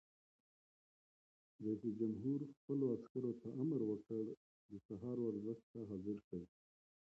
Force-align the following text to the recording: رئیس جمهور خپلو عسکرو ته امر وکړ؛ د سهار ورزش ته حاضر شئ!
رئیس 1.63 1.83
جمهور 1.99 2.39
خپلو 2.57 2.85
عسکرو 2.95 3.31
ته 3.41 3.47
امر 3.61 3.81
وکړ؛ 3.89 4.25
د 4.69 4.71
سهار 4.87 5.17
ورزش 5.27 5.59
ته 5.71 5.79
حاضر 5.89 6.17
شئ! 6.27 6.41